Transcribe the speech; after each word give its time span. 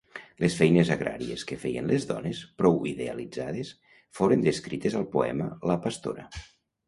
Les 0.43 0.53
feines 0.59 0.91
agràries 0.93 1.41
que 1.49 1.57
feien 1.65 1.89
les 1.91 2.07
dones, 2.11 2.39
prou 2.61 2.79
idealitzades, 2.93 3.71
foren 4.21 4.47
descrites 4.49 4.99
al 5.01 5.05
poema 5.17 5.51
La 5.73 5.77
pastora. 5.87 6.27